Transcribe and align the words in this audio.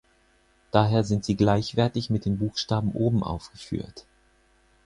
Daher 0.71 1.03
sind 1.03 1.23
sie 1.23 1.35
gleichwertig 1.35 2.09
mit 2.09 2.25
den 2.25 2.39
Buchstaben 2.39 2.91
oben 2.93 3.21
aufgeführt. 3.21 4.07